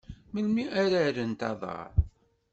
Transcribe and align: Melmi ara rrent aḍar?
Melmi 0.33 0.63
ara 0.83 1.01
rrent 1.15 1.41
aḍar? 1.51 1.91